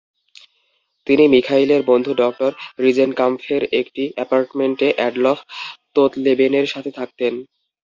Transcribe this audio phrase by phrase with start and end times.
[1.07, 2.51] তিনি মিখাইলের বন্ধু ডক্টর
[2.83, 5.39] রিজেনকাম্ফের একটি অ্যাপার্টমেন্টে আডলফ
[5.95, 7.33] তোৎলেবেনের সাথে থাকতেন।